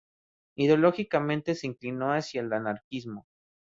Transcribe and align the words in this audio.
Ideológicamente, 0.57 1.53
se 1.53 1.67
inclinó 1.67 2.11
hacia 2.11 2.41
el 2.41 2.51
anarquismo. 2.51 3.27